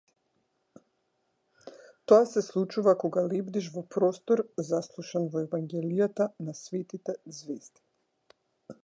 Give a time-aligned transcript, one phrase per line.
[2.11, 7.87] Тоа се случува кога лебдиш во простор заслушан во евангелијата на свитите ѕвезди.